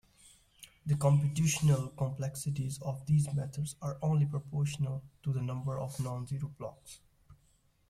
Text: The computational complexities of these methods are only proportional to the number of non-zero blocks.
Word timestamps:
The 0.87 0.95
computational 0.95 1.95
complexities 1.95 2.81
of 2.81 3.05
these 3.05 3.31
methods 3.35 3.75
are 3.83 3.99
only 4.01 4.25
proportional 4.25 5.03
to 5.21 5.31
the 5.31 5.43
number 5.43 5.79
of 5.79 5.99
non-zero 5.99 6.47
blocks. 6.57 7.01